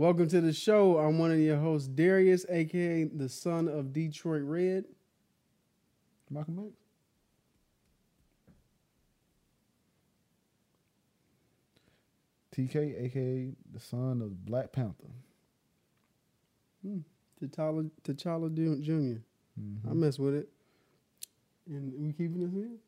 [0.00, 0.96] Welcome to the show.
[0.96, 4.86] I'm one of your hosts, Darius, aka the son of Detroit Red.
[6.30, 6.74] Malcolm X.
[12.56, 15.04] TK, aka the son of Black Panther.
[16.82, 17.00] Hmm.
[17.38, 19.20] T'Challa, T'Challa Ju- Jr.
[19.86, 20.48] I mess with it.
[21.66, 22.78] And we keeping this in?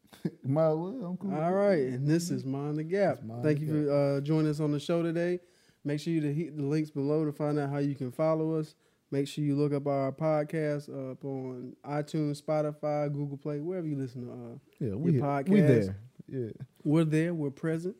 [0.51, 0.98] Might well.
[1.05, 1.34] I'm cool.
[1.34, 1.88] All right.
[1.88, 3.23] And this is Mind the Gap.
[3.23, 5.41] Mind Thank the you for uh, joining us on the show today.
[5.84, 8.74] Make sure you hit the links below to find out how you can follow us.
[9.10, 13.96] Make sure you look up our podcast up on iTunes, Spotify, Google Play, wherever you
[13.96, 14.32] listen to.
[14.32, 15.42] Uh, Yeah, we Your here.
[15.48, 15.66] we podcast.
[15.66, 15.96] there.
[16.28, 16.50] Yeah,
[16.84, 17.34] we're there.
[17.34, 17.96] We're present.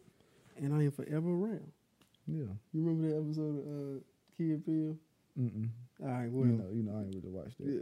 [0.57, 1.73] And I am forever around.
[2.29, 2.45] yeah.
[2.73, 4.01] You remember that episode of uh,
[4.39, 4.97] Kid Phil?
[5.39, 5.69] Mm-mm.
[6.03, 6.25] All right.
[6.27, 7.67] You Well, know, you know, I ain't really watched that.
[7.67, 7.81] yeah.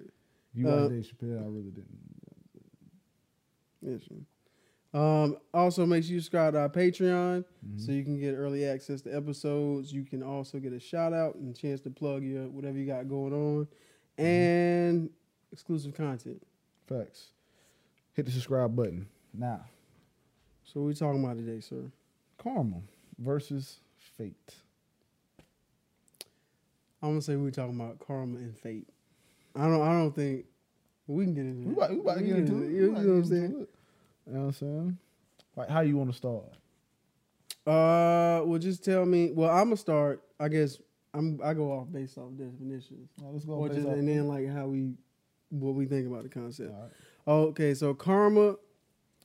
[0.54, 1.98] If you Uh, watch Dave Chappelle, I really didn't.
[3.82, 4.14] Yes, sir.
[4.93, 7.80] Um, also, make sure you subscribe to our Patreon Mhm.
[7.80, 9.93] so you can get early access to episodes.
[9.93, 13.09] You can also get a shout out and chance to plug your whatever you got
[13.09, 13.69] going on,
[14.19, 15.10] and
[15.52, 16.43] exclusive content.
[16.87, 17.30] Facts.
[18.15, 19.65] Hit the subscribe button now.
[20.65, 21.91] So, what we talking about today, sir?
[22.38, 22.82] Karma
[23.19, 23.79] versus
[24.16, 24.57] fate.
[27.02, 28.88] I'm gonna say we talking about karma and fate.
[29.54, 29.82] I don't.
[29.82, 30.47] I don't think
[31.07, 31.69] we can get into.
[31.69, 31.77] We it.
[31.77, 32.71] about, we about to get into it.
[32.73, 33.66] You, know what I'm saying?
[34.30, 34.98] You know what I'm saying?
[35.56, 36.45] Like, how you want to start?
[37.66, 39.32] Uh, well, just tell me.
[39.32, 40.23] Well, I'm gonna start.
[40.38, 40.78] I guess
[41.12, 41.40] I'm.
[41.42, 43.54] I go off based off definitions, let's go.
[43.54, 44.92] or just, and then like how we,
[45.51, 46.73] what we think about the concept.
[46.73, 46.90] All right.
[47.48, 48.54] Okay, so karma,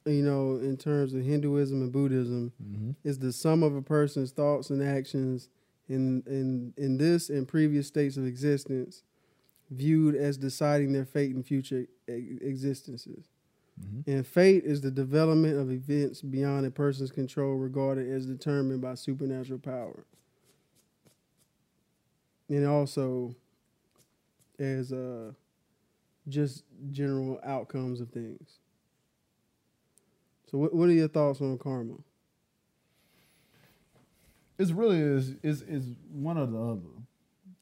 [0.06, 2.92] you know, in terms of Hinduism and Buddhism, Mm-hmm.
[3.04, 5.50] is the sum of a person's thoughts and actions
[5.88, 9.04] in in in this and previous states of existence,
[9.70, 13.30] viewed as deciding their fate and future existences.
[13.82, 14.10] Mm-hmm.
[14.10, 18.96] And fate is the development of events beyond a person's control, regarded as determined by
[18.96, 20.06] supernatural power.
[22.48, 23.36] And also
[24.60, 25.32] as uh,
[26.28, 28.60] just general outcomes of things.
[30.50, 31.96] So, what, what are your thoughts on karma?
[34.58, 36.82] It's really is is is one or the other.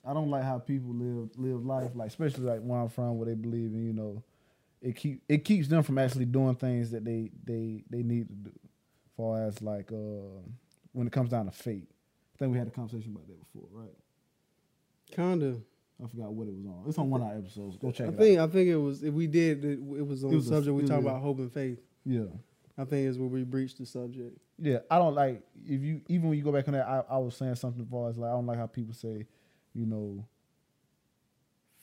[0.05, 3.25] I don't like how people live live life, like especially like where I'm from, where
[3.25, 4.21] they believe in, you know,
[4.83, 8.35] it keep it keeps them from actually doing things that they they they need to
[8.35, 8.51] do.
[8.53, 10.41] As far as like uh
[10.91, 11.88] when it comes down to fate.
[12.35, 13.95] I think we had a conversation about that before, right?
[15.11, 15.57] Kinda.
[16.03, 16.83] I forgot what it was on.
[16.88, 17.77] It's on one of our episodes.
[17.77, 20.23] Go check I it think I think it was if we did it, it was
[20.23, 21.79] on It was the a- subject we it talked about hope and faith.
[22.05, 22.25] Yeah.
[22.77, 24.38] I think is where we breached the subject.
[24.57, 26.88] Yeah, I don't like if you even when you go back on that.
[26.88, 29.27] I, I was saying something as far as like I don't like how people say,
[29.73, 30.25] you know,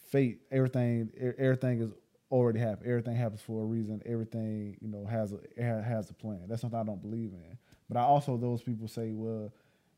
[0.08, 0.40] fate.
[0.50, 1.90] Everything everything is
[2.30, 2.88] already happened.
[2.88, 4.02] Everything happens for a reason.
[4.06, 6.46] Everything you know has a has a plan.
[6.48, 7.58] That's something I don't believe in.
[7.88, 9.52] But I also those people say, well,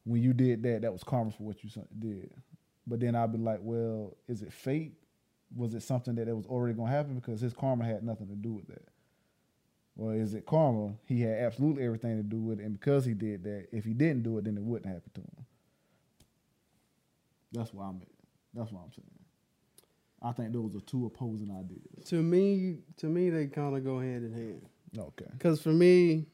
[0.04, 2.32] when you did that, that was karma for what you did.
[2.86, 4.94] But then I'd be like, well, is it fate?
[5.54, 8.34] Was it something that it was already gonna happen because his karma had nothing to
[8.34, 8.88] do with that?
[9.96, 10.94] Or is it karma?
[11.06, 13.94] He had absolutely everything to do with it, and because he did that, if he
[13.94, 15.46] didn't do it, then it wouldn't happen to him.
[17.52, 18.00] That's why I'm.
[18.54, 19.21] That's what I'm saying.
[20.22, 22.04] I think those are two opposing ideas.
[22.10, 24.62] To me, to me, they kind of go hand in hand.
[24.96, 25.24] Okay.
[25.32, 26.26] Because for me,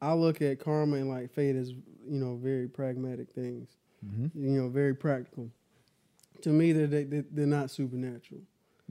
[0.00, 3.68] I look at karma and like fate as you know very pragmatic things.
[4.04, 4.44] Mm-hmm.
[4.44, 5.50] You know, very practical.
[6.42, 8.40] To me, they're they, they- they're not supernatural.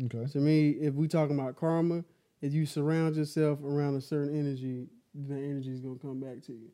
[0.05, 0.25] Okay.
[0.31, 2.03] To me, if we talking about karma,
[2.41, 6.53] if you surround yourself around a certain energy, the energy is gonna come back to
[6.53, 6.69] you.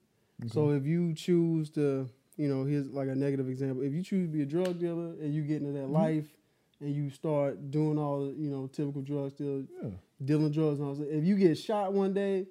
[0.47, 2.07] So if you choose to,
[2.37, 3.83] you know, here's like a negative example.
[3.83, 5.91] If you choose to be a drug dealer and you get into that Mhm.
[5.91, 6.33] life
[6.81, 9.89] and you start doing all the, you know, typical drugs, still yeah.
[10.23, 11.09] dealing drugs and all that.
[11.15, 12.45] If you get shot one day,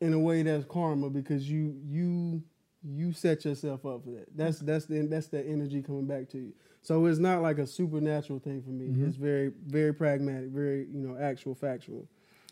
[0.00, 2.42] in a way that's karma because you you
[2.84, 4.28] you set yourself up for that.
[4.36, 6.52] That's that's the that's the energy coming back to you.
[6.82, 8.86] So it's not like a supernatural thing for me.
[8.88, 9.08] Mhm.
[9.08, 12.06] It's very very pragmatic, very you know actual factual.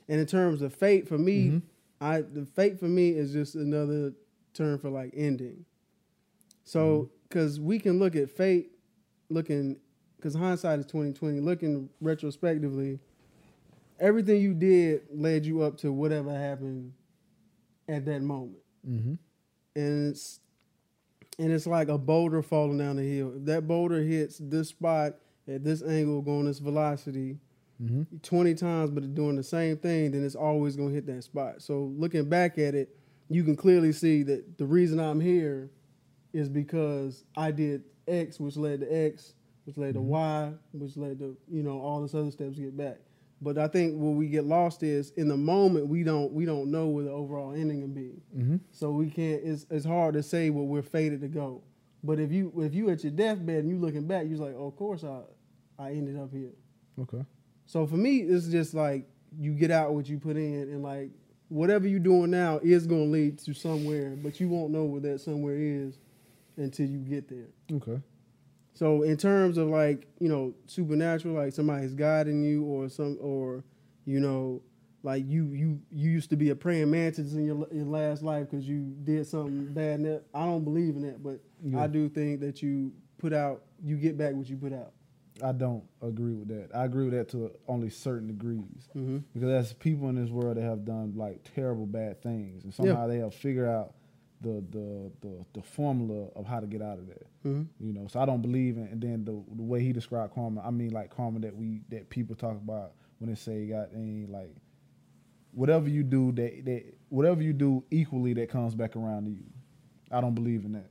[0.08, 1.62] And in terms of fate for me, Mhm.
[2.00, 4.12] I the fate for me is just another
[4.52, 5.64] term for like ending.
[6.64, 8.72] So because we can look at fate,
[9.28, 9.76] looking
[10.16, 11.40] because hindsight is twenty twenty.
[11.40, 12.98] Looking retrospectively,
[14.00, 16.92] everything you did led you up to whatever happened
[17.88, 18.58] at that moment,
[18.88, 19.14] Mm-hmm.
[19.74, 20.40] and it's
[21.38, 23.32] and it's like a boulder falling down the hill.
[23.36, 25.14] If that boulder hits this spot
[25.48, 27.38] at this angle, going this velocity,
[27.82, 28.16] Mm-hmm.
[28.22, 31.22] 20 times, but it's doing the same thing, then it's always going to hit that
[31.24, 31.60] spot.
[31.60, 32.88] So looking back at it,
[33.28, 35.68] you can clearly see that the reason I'm here
[36.32, 39.34] is because I did X, which led to X,
[39.66, 40.04] which led to Mhm.
[40.04, 42.98] Y, which led to, you know, all this other steps get back.
[43.42, 46.70] But I think where we get lost is in the moment we don't we don't
[46.70, 48.22] know where the overall ending can be.
[48.34, 48.56] Mm-hmm.
[48.70, 51.62] So we can't it's it's hard to say where we're fated to go.
[52.02, 54.68] But if you if you at your deathbed and you looking back, you're like, oh,
[54.68, 55.20] of course I
[55.78, 56.52] I ended up here.
[56.98, 57.22] Okay.
[57.66, 59.06] So for me, it's just like
[59.38, 61.10] you get out what you put in, and like
[61.48, 65.20] whatever you're doing now is gonna lead to somewhere, but you won't know where that
[65.20, 65.98] somewhere is
[66.56, 67.48] until you get there.
[67.70, 68.00] Okay.
[68.76, 73.64] So in terms of like you know supernatural, like somebody's guiding you, or some, or
[74.04, 74.60] you know,
[75.02, 78.50] like you you you used to be a praying mantis in your your last life
[78.50, 80.00] because you did something bad.
[80.00, 81.82] And that, I don't believe in that, but Yeah.
[81.82, 84.92] I do think that you put out, you get back what you put out.
[85.42, 86.68] I don't agree with that.
[86.74, 88.88] I agree with that to only certain degrees.
[88.94, 89.18] Mm-hmm.
[89.32, 93.06] Because there's people in this world that have done like terrible bad things, and somehow
[93.06, 93.94] they have figured out
[94.40, 97.26] the, the the the formula of how to get out of that.
[97.44, 97.62] Mm-hmm.
[97.86, 98.84] You know, so I don't believe in.
[98.84, 102.10] And then the the way he described karma, I mean like karma that we that
[102.10, 104.54] people talk about when they say got any like
[105.52, 109.44] whatever you do that that whatever you do equally that comes back around to you.
[110.10, 110.90] I don't believe in that.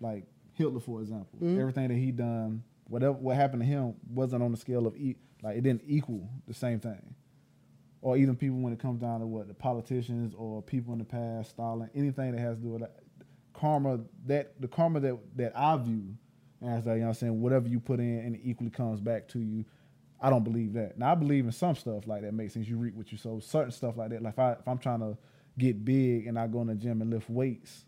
[0.00, 0.24] Like
[0.54, 1.58] Hitler, for example, Mhm.
[1.60, 5.16] everything that he done, whatever what happened to him wasn't on the scale of e-
[5.42, 7.14] like it didn't equal the same thing.
[8.00, 11.04] Or even people when it comes down to what the politicians or people in the
[11.04, 12.82] past, Stalin, anything that has to do with
[13.54, 14.00] karma.
[14.26, 16.16] That the karma that that I view
[16.62, 19.00] as that, you know, what I'm saying whatever you put in and it equally comes
[19.00, 19.64] back to you.
[20.20, 20.98] I don't believe that.
[20.98, 22.68] Now I believe in some stuff like that makes sense.
[22.68, 23.40] You reap what you sow.
[23.40, 24.22] Certain stuff like that.
[24.22, 25.16] Like if I if I'm trying to
[25.58, 27.84] get big and I go in the gym and lift weights,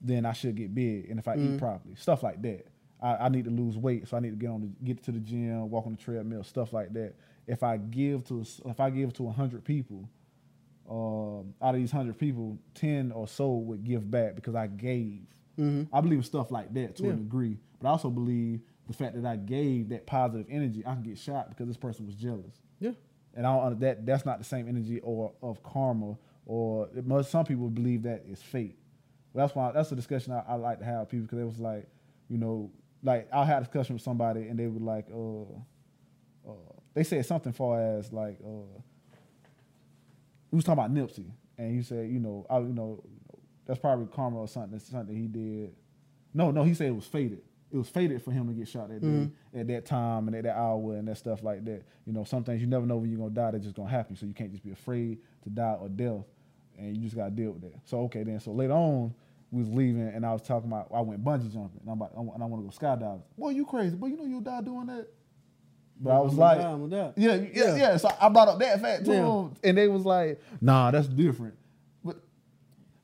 [0.00, 1.10] then I should get big.
[1.10, 1.58] And if I eat Mhm.
[1.58, 2.66] properly, stuff like that.
[3.00, 5.12] I, I need to lose weight, so I need to get on the get to
[5.12, 7.14] the gym, walk on the treadmill, stuff like that.
[7.48, 10.08] If I give to if I give to hundred people,
[10.88, 15.22] um, out of these hundred people, ten or so would give back because I gave.
[15.58, 15.94] Mm-hmm.
[15.94, 17.10] I believe in stuff like that to Yeah.
[17.10, 20.94] a degree, but I also believe the fact that I gave that positive energy, I
[20.94, 22.92] can get shot because this person was jealous, Yeah.
[23.34, 26.16] and I don't that that's not the same energy or of karma
[26.48, 28.78] or it must, some people believe that is fate.
[29.34, 31.44] But that's why that's a discussion I, I like to have with people because it
[31.44, 31.86] was like,
[32.28, 32.70] you know,
[33.02, 36.52] like I had a discussion with somebody and they were like, uh, uh
[36.98, 38.80] they said something far as like, uh,
[40.50, 43.04] we was talking about Nipsey and he said, you know, I, you know,
[43.66, 45.74] that's probably karma or something, something he did.
[46.34, 47.40] No, no, he said it was fated.
[47.70, 49.30] It was fated for him to get shot that day, Mhm.
[49.54, 51.82] at that time, and at that hour, and that stuff like that.
[52.06, 53.50] You know, some things you never know when you're gonna die.
[53.52, 54.16] That's just gonna happen.
[54.16, 56.24] So you can't just be afraid to die or death,
[56.78, 57.74] and you just gotta deal with that.
[57.84, 58.40] So okay, then.
[58.40, 59.14] So later on,
[59.50, 62.14] we was leaving, and I was talking about I went bungee jumping, and I'm about,
[62.16, 63.22] and I want to go skydiving.
[63.36, 63.96] Boy, you crazy?
[63.96, 65.08] Boy, you know you'll die doing that.
[66.00, 67.76] But I was like, die, I'ma yeah, yeah, Yeah.
[67.76, 69.22] yeah, So I brought up that fact to Yeah.
[69.22, 71.54] them, and they was like, "Nah, that's different."
[72.04, 72.20] But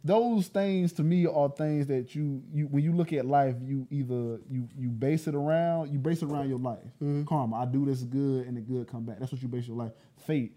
[0.05, 3.87] those things to me are things that you you when you look at life, you
[3.91, 6.79] either you you base it around you base it around your life.
[7.03, 7.27] Mhm.
[7.27, 9.19] Karma, I do this good, and the good come back.
[9.19, 9.93] That's what you base your life.
[10.19, 10.57] Fate,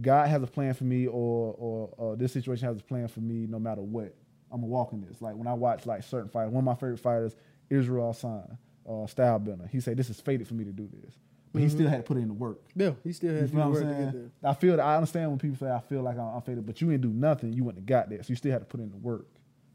[0.00, 3.20] God has a plan for me, or or, or this situation has a plan for
[3.20, 4.14] me, no matter what.
[4.52, 5.20] I'm gonna walk in this.
[5.20, 7.34] Like when I watch like certain fighters, one of my favorite fighters,
[7.70, 8.56] Israel San,
[8.88, 9.66] uh, Style Bender.
[9.66, 11.16] He said, "This is fated for me to do this,"
[11.56, 12.60] but he still had to put in the work.
[12.74, 12.92] Yeah.
[13.02, 14.50] He still You to to what work I'm to get there.
[14.50, 16.80] I feel that I understand when people say I feel like I'm, I'm faded, but
[16.80, 17.52] you didn't do nothing.
[17.52, 19.26] You wouldn't have got there, so you still had to put in the work.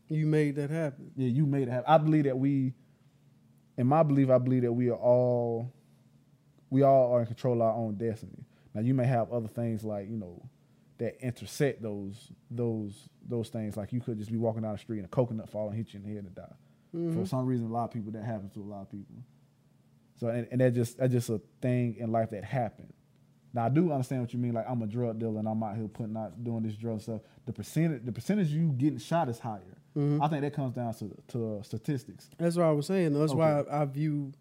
[0.07, 1.11] You made that happen.
[1.15, 1.85] Yeah, you made it happen.
[1.87, 2.73] I believe that we,
[3.77, 5.73] in my belief, I believe that we are all,
[6.69, 8.45] we all are in control of our own destiny.
[8.75, 10.41] Now you may have other things like you know,
[10.99, 13.75] that intersect those those those things.
[13.75, 15.93] Like you could just be walking down the street and a coconut fall and hit
[15.93, 16.55] you in the head and die.
[16.95, 17.19] Mhm.
[17.19, 19.15] For some reason, a lot of people that happens to a lot of people.
[20.21, 22.93] So and, and that just that's just a thing in life that happened.
[23.55, 24.53] Now I do understand what you mean.
[24.53, 27.21] Like I'm a drug dealer and I'm out here putting out doing this drug stuff.
[27.47, 29.77] The percentage the percentage you getting shot is higher.
[29.97, 30.21] Mhm.
[30.23, 32.29] I think that comes down to to statistics.
[32.37, 33.13] That's what I was saying.
[33.19, 34.31] That's why I, I view.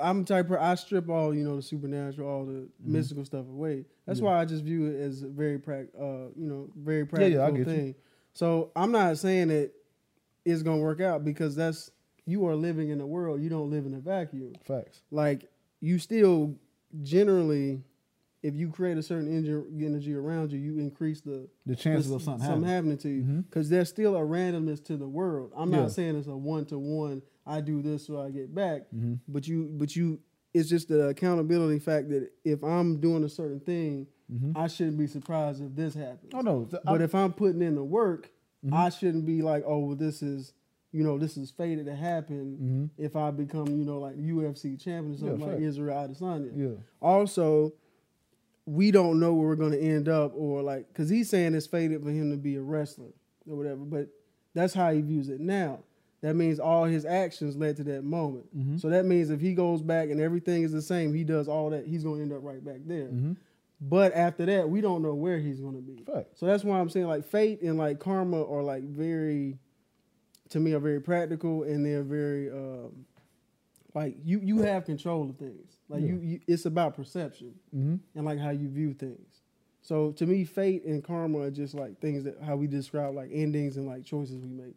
[0.00, 3.84] I'm type of I strip all you know the supernatural, all the mystical stuff away.
[4.06, 4.26] That's Mm-hmm.
[4.26, 4.32] Yeah.
[4.32, 7.48] why I just view it as a very prac, uh, you know, very yeah, practical
[7.52, 7.64] get you.
[7.64, 7.94] thing.
[8.32, 9.72] So I'm not saying that
[10.46, 11.90] it's gonna work out because that's
[12.26, 13.40] you are living in a world.
[13.42, 14.54] You don't live in a vacuum.
[14.64, 15.02] Facts.
[15.10, 15.50] Like
[15.80, 16.54] you still
[17.02, 17.82] generally,
[18.42, 22.22] if you create a certain energy, around you, you increase the The chances the- of
[22.22, 22.92] something, something happening.
[22.92, 25.52] happening to you because there's still a randomness to the world.
[25.56, 25.80] I'm Yeah.
[25.82, 27.22] not saying it's a one to one.
[27.46, 29.20] I do this so I get back, Mhm.
[29.28, 30.18] but you, but you,
[30.54, 34.52] it's just the accountability fact that if I'm doing a certain thing, Mhm.
[34.56, 36.32] I shouldn't be surprised if this happens.
[36.34, 38.30] Oh no, th- But I- if I'm putting in the work,
[38.64, 38.72] Mhm.
[38.72, 40.54] I shouldn't be like, oh, well, this is,
[40.94, 42.90] you know, this is fated to happen.
[42.98, 43.02] Mhm.
[43.04, 45.62] If I become, you know, like UFC champion or something Yeah, like fact.
[45.64, 46.52] Israel Adesanya.
[46.56, 46.68] yeah,
[47.02, 47.72] Also,
[48.66, 51.66] we don't know where we're going to end up, or like, because he's saying it's
[51.66, 53.12] fated for him to be a wrestler
[53.48, 53.84] or whatever.
[53.84, 54.08] But
[54.54, 55.80] that's how he views it now.
[56.22, 58.46] That means all his actions led to that moment.
[58.56, 58.80] Mhm.
[58.80, 61.68] So that means if he goes back and everything is the same, he does all
[61.70, 63.08] that, he's going to end up right back there.
[63.08, 63.36] Mhm.
[63.80, 65.96] But after that, we don't know where he's going to be.
[66.04, 66.38] Fact.
[66.38, 69.58] So that's why I'm saying like fate and like karma are like very
[70.50, 73.06] to me are very practical and they're very um,
[73.94, 75.76] like you you have control of things.
[75.88, 76.08] Like Yeah.
[76.08, 77.96] you, you, it's about perception Mm-hmm.
[78.16, 79.40] and like how you view things.
[79.82, 83.30] So to me, fate and karma are just like things that how we describe like
[83.32, 84.76] endings and like choices we make.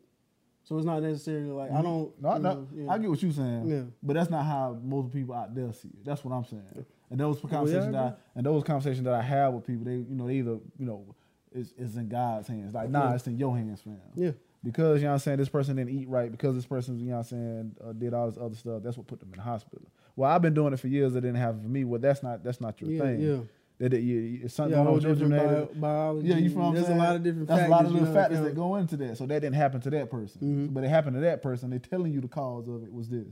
[0.64, 2.10] So it's not necessarily like I don't.
[2.10, 2.24] Mm-hmm.
[2.26, 2.92] No, I, no, know, yeah.
[2.92, 3.68] I get what you're saying.
[3.70, 3.84] Yeah.
[4.04, 6.04] But that's not how most people out there see it.
[6.06, 6.86] That's what I'm saying.
[7.10, 9.66] And those Well, yeah, I conversations that I, and those conversations that I have with
[9.66, 11.16] people, they you know, they either, you know,
[11.54, 12.74] it's, it's in God's hands.
[12.74, 13.98] Like, nah, it's in your hands, fam.
[14.16, 14.32] Yeah.
[14.64, 17.08] Because, you know what I'm saying, this person didn't eat right, because this person, you
[17.12, 19.38] know what I'm saying, uh, did all this other stuff, that's what put them in
[19.38, 19.88] the hospital.
[20.16, 21.84] Well, I've been doing it for years, it didn't happen for me.
[21.86, 23.20] Well, that's not that's not your Yeah, thing.
[23.22, 23.38] yeah.
[23.80, 26.28] That, that you, it's something Yeah, whole on with your different bio- biology.
[26.30, 27.00] yeah, you feel what There's saying?
[27.00, 27.68] a lot of different That's factors.
[27.68, 29.18] a lot of you little know, factors that go into that.
[29.18, 30.74] So that didn't happen to that person, Mhm.
[30.74, 31.70] but it happened to that person.
[31.70, 33.28] They're telling you the cause of it was this.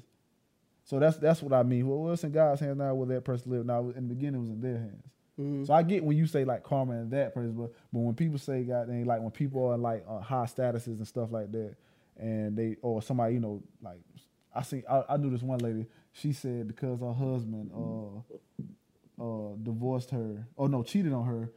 [0.83, 1.87] So that's that's what I mean.
[1.87, 2.93] Well, it's in God's hands now.
[2.93, 3.79] Where that person live now?
[3.89, 5.03] In the beginning, it was in their hands.
[5.39, 5.67] Mhm.
[5.67, 8.37] So I get when you say like karma and that person, but but when people
[8.39, 11.75] say God, they like when people are like uh, high statuses and stuff like that,
[12.17, 13.99] and they or somebody you know like
[14.53, 15.87] I see I, I knew this one lady.
[16.13, 21.49] She said because her husband uh uh divorced her, oh no, cheated on her.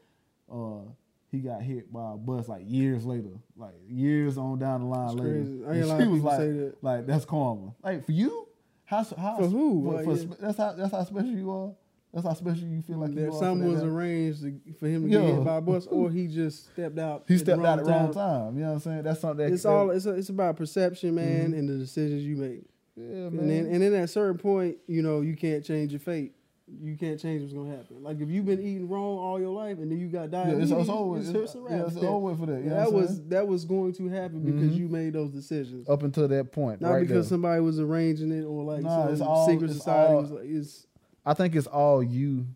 [0.52, 0.90] Uh,
[1.30, 5.10] he got hit by a bus like years later, like years on down the line
[5.10, 5.30] It's later.
[5.30, 5.64] crazy.
[5.64, 6.74] I And hear a lot she was like, say that.
[6.82, 7.74] like that's karma.
[7.82, 8.48] Like for you,
[8.84, 9.84] how how For who?
[9.84, 10.34] For, Like, for yeah.
[10.40, 11.72] that's how that's how special you are.
[12.22, 13.88] That's how special you feel like that something that was guy.
[13.88, 15.20] arranged to, for him to Yeah.
[15.20, 17.24] get hit by a bus, or he just stepped out.
[17.28, 18.54] He stepped out at the wrong time.
[18.56, 19.02] You know what I'm saying?
[19.02, 19.90] That's something that It's that- all.
[19.90, 21.58] It's, it's about perception, man, Mhm.
[21.58, 22.64] and the decisions you make.
[22.96, 23.48] Yeah, And man.
[23.48, 26.34] then, and then at a certain point, you know, you can't change your fate.
[26.82, 28.02] You can't change what's gonna happen.
[28.02, 30.70] Like if you've been eating wrong all your life, and then you got yeah, diabetes,
[30.70, 31.18] it's, it's over.
[31.18, 32.08] it's, It's, yeah, it's Yeah.
[32.10, 32.62] over for that.
[32.62, 33.28] You know that what was saying?
[33.30, 34.76] that was going to happen because Mhm.
[34.76, 36.82] you made those decisions, up until that point.
[36.82, 37.36] not right because there.
[37.36, 40.44] somebody was arranging it or like Nah, some it's all- secret society all- was like.
[40.44, 40.86] It's.
[41.28, 42.46] I think it's all you,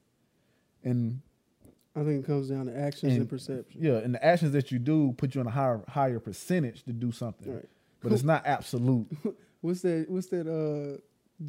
[0.85, 1.21] and
[1.95, 3.81] I think it comes down to actions and, And- perception.
[3.83, 6.93] yeah, and the actions that you do put you in a higher higher percentage to
[6.93, 7.55] do something.
[7.55, 7.69] Right.
[8.02, 9.07] But it's not absolute.
[9.61, 10.07] What's that?
[10.09, 10.99] What's that uh,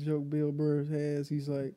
[0.04, 1.28] joke Bill Burr has?
[1.30, 1.74] He's like,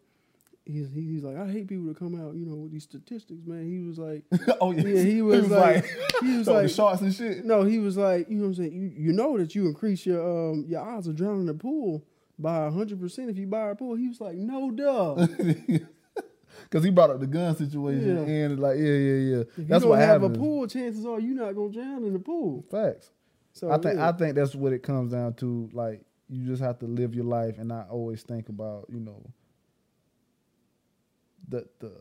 [0.66, 3.70] he's he's like, I hate people to come out, you know, with these statistics, man.
[3.70, 4.24] He was like,
[4.60, 5.84] oh yeah, Yeah, he was like-
[6.20, 7.44] he was like- shorts and shit.
[7.46, 8.72] no, he was like, you know what I'm saying?
[8.72, 12.02] You you know that you increase your um your odds of drowning in the pool
[12.38, 13.94] by hundred percent if you buy a pool.
[13.96, 15.26] He was like, no, duh.
[16.62, 18.34] Because he brought up the gun situation Yeah.
[18.46, 19.36] and like, yeah, yeah, yeah.
[19.40, 20.36] If you That's don't what have happens.
[20.36, 22.64] a pool, chances are you're not gonna drown in the pool.
[22.70, 23.10] Facts.
[23.52, 24.08] So I think yeah.
[24.08, 25.68] I think that's what it comes down to.
[25.74, 26.00] Like
[26.30, 29.22] you just have to live your life and not always think about you know
[31.48, 31.92] the the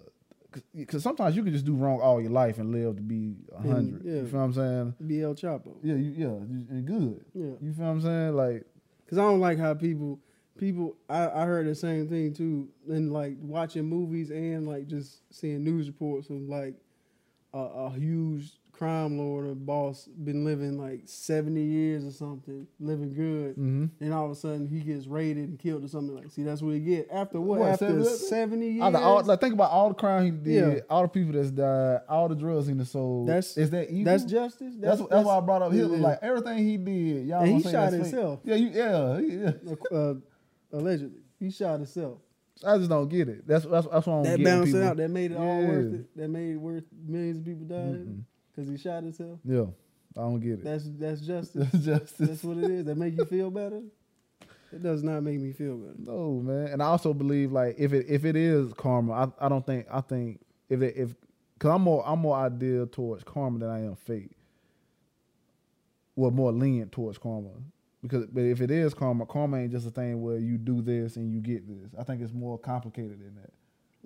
[0.73, 4.05] because sometimes you can just do wrong all your life and live to be hundred.
[4.05, 4.13] yeah.
[4.21, 4.95] You feel what I'm saying?
[5.05, 5.75] be El Chapo.
[5.83, 7.25] Yeah, you, yeah, you- and good.
[7.33, 7.45] Yeah.
[7.61, 8.35] You feel what I'm saying?
[8.35, 8.63] Like
[9.09, 10.19] Cause I don't like how people
[10.57, 12.69] people I, I heard the same thing too.
[12.89, 16.75] And like watching movies and like just seeing news reports of like
[17.53, 23.13] a, a huge crime lord or boss been living like seventy years or something, living
[23.13, 23.51] good.
[23.51, 23.85] mm-hmm.
[24.03, 26.29] And all of a sudden he gets raided and killed or something like.
[26.31, 27.59] See, that's what he get after what?
[27.59, 28.05] What, after 70?
[28.09, 28.95] seventy years.
[28.95, 30.79] all, like think about all the crime he did, Yeah.
[30.89, 33.29] all the people that's died, all the drugs he done sold.
[33.29, 34.11] That's- is that evil?
[34.11, 34.73] that's justice.
[34.77, 35.95] That's, that's, why I brought up Hitler.
[35.95, 36.03] yeah.
[36.03, 38.01] Like everything he did, y'all And he shot that's fake.
[38.03, 38.39] himself.
[38.43, 39.97] Yeah, you, yeah, yeah.
[39.97, 40.13] uh,
[40.79, 42.19] allegedly he shot himself.
[42.65, 43.47] I just don't get it.
[43.47, 44.81] That's that's, that's what I'm That balanced people.
[44.81, 44.97] it out.
[44.97, 46.17] That made it all worth it.
[46.17, 49.39] That made it worth millions of people dying because he shot himself.
[49.43, 49.65] Yeah,
[50.17, 50.63] I don't get it.
[50.63, 51.67] That's that's justice.
[51.71, 52.29] That's justice.
[52.29, 52.85] that's what it is.
[52.85, 53.81] That make you feel better.
[54.71, 55.95] It does not make me feel better.
[55.97, 56.67] No, man.
[56.67, 59.87] And I also believe like if it if it is karma, I, I don't think
[59.91, 60.39] I think
[60.69, 61.13] if it if
[61.55, 64.31] because I'm more I'm more ideal towards karma than I am fate.
[66.15, 67.49] Well, more lenient towards karma
[68.07, 71.15] because but if it is karma, karma ain't just a thing where you do this
[71.15, 71.91] and you get this.
[71.97, 73.51] I think it's more complicated than that.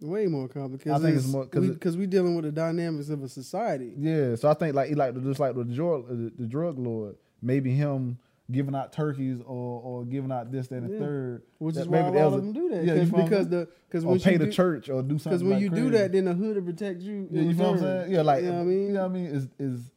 [0.06, 0.94] Way more complicated.
[0.94, 3.94] I think it's more- 'cause it- because we, dealing with the dynamics of a society.
[3.98, 7.72] Yeah, so I think like like just like the drug the, the drug lord, maybe
[7.72, 8.18] him
[8.52, 11.00] giving out turkeys or or giving out this that and the Yeah.
[11.00, 12.84] third, Which is why a maybe lot that of them do that.
[12.86, 14.90] yeah, Cause, feel what I'm because the because or when pay you the do, church
[14.90, 15.30] or do something.
[15.32, 15.84] because when like you crazy.
[15.84, 17.28] do that, then the hood will protect you.
[17.30, 18.12] Yeah, you feel what I'm saying?
[18.14, 18.88] Yeah, like you know what I mean.
[18.88, 19.26] You know what I mean?
[19.26, 19.92] Is is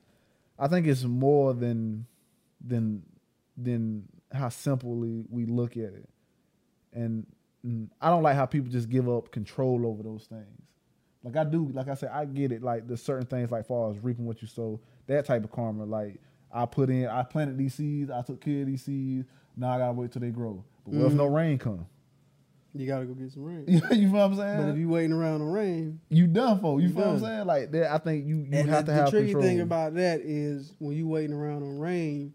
[0.58, 2.06] I think it's more than
[2.66, 3.02] than
[3.56, 6.08] than how simply we look at it,
[6.92, 7.26] and
[7.66, 10.62] mm, I don't like how people just give up control over those things.
[11.24, 12.62] Like I do, like I said, I get it.
[12.62, 15.84] Like there's certain things, like far as reaping what you sow, that type of karma.
[15.84, 16.20] Like
[16.52, 19.26] I put in, I planted these seeds, I took care of these seeds.
[19.56, 20.64] Now I gotta wait till they grow.
[20.84, 21.86] But what if no rain come?
[22.74, 23.64] You gotta go get some rain.
[23.68, 24.62] you know what I'm saying?
[24.62, 26.80] But if you waiting around on rain, you done for.
[26.80, 27.46] You You feel what I'm saying?
[27.46, 29.42] Like that, I think you you and have the, to the tricky control.
[29.44, 32.32] thing about that is when you waiting around on rain,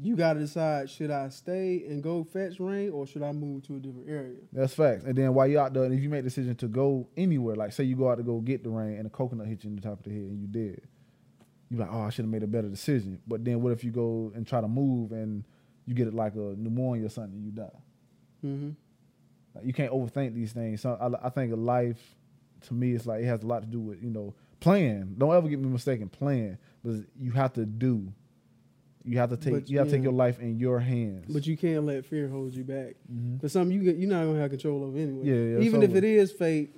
[0.00, 3.66] you got to decide should I stay and go fetch rain or should I move
[3.66, 4.36] to a different area.
[4.52, 5.04] That's facts.
[5.04, 7.56] And then while you're out there, and if you make a decision to go anywhere,
[7.56, 9.70] like say you go out to go get the rain and a coconut hits you
[9.70, 10.80] in the top of the head and you dead,
[11.68, 13.20] you're like, oh, I should have made a better decision.
[13.26, 15.44] But then what if you go and try to move and
[15.86, 17.78] you get it like a pneumonia or something, and you die.
[18.44, 18.70] Mm-hmm.
[19.54, 20.80] Like, you can't overthink these things.
[20.80, 22.00] So I, I think a life,
[22.62, 25.14] to me, it's like it has a lot to do with you know plan.
[25.18, 28.12] Don't ever get me mistaken, plan, but you have to do.
[29.04, 31.26] You have to take But, you have to take your life in your hands.
[31.32, 32.94] But you can't let fear hold you back.
[33.12, 33.40] Mhm.
[33.40, 35.26] But something you get, you're not gonna have control of anyway.
[35.26, 35.98] Yeah, yeah, Even if over.
[35.98, 36.76] it is fate,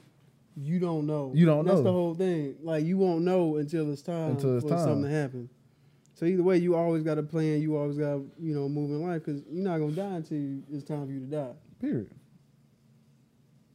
[0.57, 1.33] you don't know.
[1.35, 1.83] You don't That's know.
[1.83, 2.57] the whole thing.
[2.63, 4.79] Like you won't know until it's time Until it's for time.
[4.79, 5.49] something to happen.
[6.15, 7.61] So either way, you always got a plan.
[7.61, 10.85] You always got you know move in life because you're not gonna die until it's
[10.85, 11.53] time for you to die.
[11.81, 12.09] Period.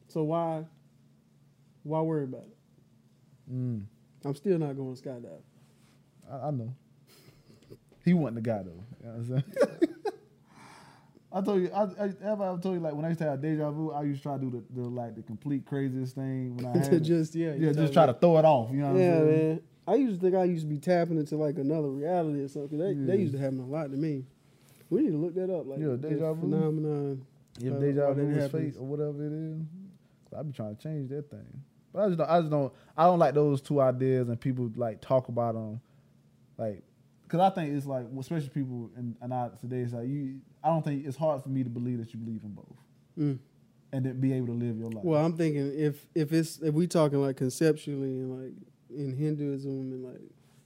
[0.07, 0.63] So why,
[1.83, 3.53] why worry about it?
[3.53, 3.83] Mm.
[4.25, 5.41] I'm still not going to skydive.
[6.31, 6.73] I, I know.
[8.09, 8.83] He wasn't the guy though.
[9.01, 9.43] You know what I'm saying?
[11.31, 13.39] I told you, I, I, ever I told you like when I used to have
[13.39, 16.55] deja vu, I used to try to do the, the like the complete craziest thing
[16.55, 18.71] when I had just yeah, yeah, just try to throw it off.
[18.71, 19.49] You know what Yeah, I'm saying?
[19.49, 19.61] man.
[19.87, 22.79] I used to think I used to be tapping into like another reality or something.
[22.79, 24.25] They, they used to happen a lot to me.
[24.89, 25.67] We need to look that up.
[25.67, 26.41] Like Yeah, deja vu.
[26.41, 27.25] phenomenon.
[27.61, 29.61] If Uh, deja vu is fate or whatever it is,
[30.35, 31.61] I be trying to change that thing.
[31.93, 34.71] But I just don't, I just don't I don't like those two ideas and people
[34.75, 35.79] like talk about them,
[36.57, 36.83] like
[37.29, 40.69] because I think it's like especially people in, in our today it's like you I
[40.69, 42.75] don't think it's hard for me to believe that you believe in both
[43.17, 43.37] Mm.
[43.93, 45.03] and then be able to live your life.
[45.03, 48.53] Well, I'm thinking if if it's if we talking like conceptually and like
[48.89, 50.21] in Hinduism and like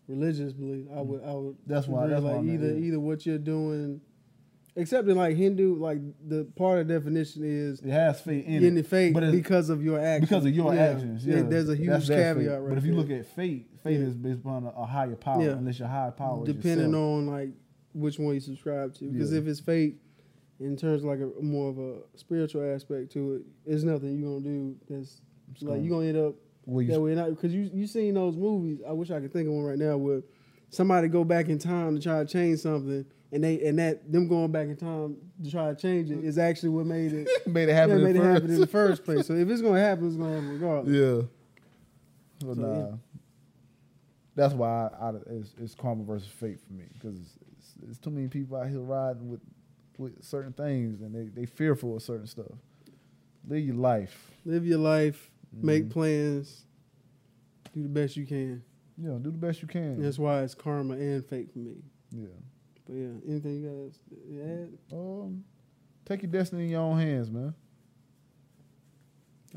[0.08, 2.86] religious belief, I would I would That's why- that's why like at, either yeah.
[2.86, 4.01] either what you're doing,
[4.75, 8.53] except in like Hindu, like the part of the definition is it has fate in
[8.62, 10.30] getting it the fate but because of your actions.
[10.30, 10.82] because of your Yeah.
[10.82, 11.25] actions.
[11.25, 14.00] Yeah, there's a That's huge their caveat right But if you look at fate, fate
[14.00, 14.06] Yeah.
[14.08, 15.51] is based upon a, a higher power, Yeah.
[15.58, 16.96] unless your higher power depending yourself.
[16.96, 17.50] on like
[17.94, 19.06] which one you subscribe to.
[19.12, 20.00] Because if it's fate,
[20.60, 24.30] in terms of like a more of a spiritual aspect to it, it's nothing you're
[24.39, 27.13] gonna do that's It's like you're gonna end up Well, that way.
[27.30, 28.80] Because you you seen those movies.
[28.88, 30.22] I wish I could think of one right now where
[30.70, 33.06] somebody go back in time to try to change something.
[33.33, 36.37] And they and that them going back in time to try to change it is
[36.37, 37.98] actually what made it made it happen.
[37.98, 39.25] yeah, made it happen in the first place.
[39.25, 40.96] So if it's gonna happen, it's gonna happen regardless.
[40.96, 41.22] Yeah.
[42.41, 42.77] So, So, nah.
[42.77, 42.96] yeah.
[44.35, 47.98] That's why I, I, it's, it's karma versus fate for me because it's, it's, it's
[48.00, 49.41] too many people out here riding with
[49.98, 52.51] with certain things and they they fearful of certain stuff.
[53.48, 54.31] Live your life.
[54.46, 55.91] Live your life, make Mhm.
[55.91, 56.65] plans,
[57.74, 58.63] do the best you can.
[58.98, 60.01] Yeah, do the best you can.
[60.01, 61.75] That's why it's karma and fate for me.
[62.11, 62.27] Yeah.
[62.85, 64.00] But yeah, anything you guys
[64.91, 64.98] add?
[64.98, 65.43] Um,
[66.05, 67.53] take your destiny in your own hands, man.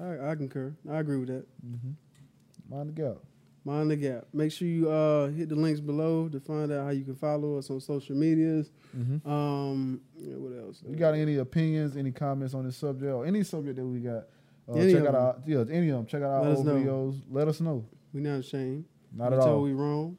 [0.00, 0.74] I, I concur.
[0.90, 1.46] I agree with that.
[1.66, 2.74] Mm-hmm.
[2.74, 3.16] Mind the gap.
[3.64, 4.26] Mind the gap.
[4.32, 7.56] Make sure you uh, hit the links below to find out how you can follow
[7.58, 8.70] us on social medias.
[8.96, 9.28] Mm-hmm.
[9.28, 10.82] Um, yeah, what else?
[10.88, 14.24] You got any opinions, any comments on this subject or any subject that we got?
[14.68, 16.06] Uh, Any check of out our yeah, any of them.
[16.06, 17.20] Check out our Let old videos.
[17.30, 17.84] Let us know.
[18.12, 18.84] We not ashamed.
[19.12, 19.62] Not we at all.
[19.62, 20.16] we wrong.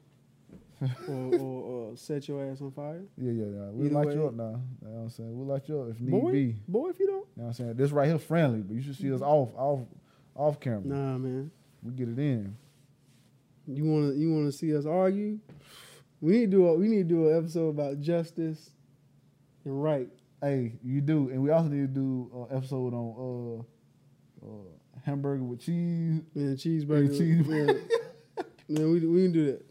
[1.08, 3.02] or, or, set your ass on fire.
[3.16, 3.68] Yeah, yeah, yeah.
[3.72, 4.14] We'll Either light way.
[4.14, 4.44] you up now.
[4.82, 5.36] You know what I'm saying?
[5.36, 6.56] We'll light you up if need Boy, be.
[6.68, 7.16] Boy, if you don't.
[7.16, 7.74] You know what I'm saying?
[7.74, 9.80] This right here friendly, but you should see us off off
[10.36, 10.82] off camera.
[10.84, 11.50] Nah, man.
[11.82, 12.56] We get it in.
[13.66, 15.38] You wanna you wanna see us argue?
[16.20, 18.70] We need to do a we need to do an episode about justice
[19.64, 20.08] and right.
[20.40, 21.28] Hey, you do.
[21.30, 23.64] And we also need to do an episode on
[24.42, 26.22] uh uh hamburger with cheese.
[26.34, 27.10] Man, cheeseburger.
[27.10, 27.82] cheeseburger.
[27.88, 28.78] Yeah.
[28.78, 29.67] Man, we, we can do that.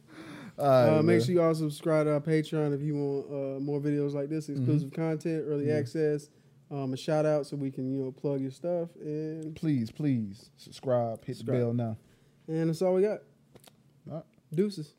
[0.58, 3.80] Right, uh, make sure you all subscribe to our Patreon if you want uh, more
[3.80, 5.78] videos like this, exclusive content, early Mm-hmm.
[5.80, 6.30] Access,
[6.72, 10.50] um, a shout out so we can you know plug your stuff, and please, please
[10.58, 11.60] subscribe, hit Subscribe.
[11.60, 11.98] the bell now.
[12.48, 13.20] and that's all we got.
[14.10, 14.24] All right.
[14.54, 14.94] Deuces.